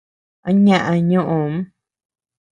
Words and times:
¿A 0.47 0.49
ñaʼa 0.65 0.93
ñoom? 1.09 1.53